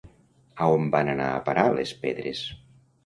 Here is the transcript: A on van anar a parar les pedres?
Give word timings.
A 0.65 0.69
on 0.77 0.87
van 0.95 1.13
anar 1.13 1.27
a 1.33 1.43
parar 1.51 1.67
les 1.77 1.93
pedres? 2.07 2.43